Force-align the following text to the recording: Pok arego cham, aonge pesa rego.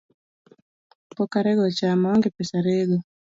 Pok 1.15 1.31
arego 1.39 1.65
cham, 1.77 1.99
aonge 2.07 2.29
pesa 2.37 2.57
rego. 2.67 2.97